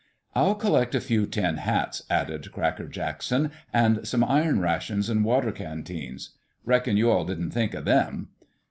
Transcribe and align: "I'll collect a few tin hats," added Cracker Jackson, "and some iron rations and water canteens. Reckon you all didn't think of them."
"I'll 0.33 0.55
collect 0.55 0.95
a 0.95 0.99
few 0.99 1.27
tin 1.27 1.57
hats," 1.57 2.01
added 2.09 2.51
Cracker 2.51 2.87
Jackson, 2.87 3.51
"and 3.71 3.99
some 4.07 4.23
iron 4.23 4.59
rations 4.59 5.09
and 5.11 5.23
water 5.23 5.51
canteens. 5.51 6.31
Reckon 6.65 6.97
you 6.97 7.11
all 7.11 7.23
didn't 7.23 7.51
think 7.51 7.75
of 7.75 7.85
them." 7.85 8.29